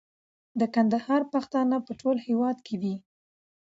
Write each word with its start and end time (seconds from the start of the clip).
د 0.59 0.61
کندهار 0.75 1.21
پښتانه 1.33 1.77
په 1.85 1.91
ټول 2.01 2.17
هيواد 2.27 2.57
کي 2.67 2.75
دي 2.83 2.95